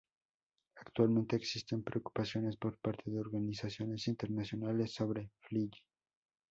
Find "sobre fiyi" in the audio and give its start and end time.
4.95-5.69